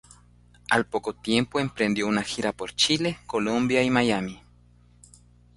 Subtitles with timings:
[0.71, 4.41] Al poco tiempo emprendió una gira por Chile, Colombia y Miami.